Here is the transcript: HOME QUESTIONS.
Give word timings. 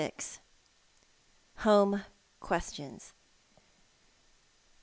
HOME 1.57 2.01
QUESTIONS. 2.39 3.13